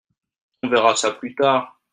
on 0.63 0.69
verra 0.69 0.95
ça 0.95 1.11
plus 1.11 1.35
tard. 1.35 1.79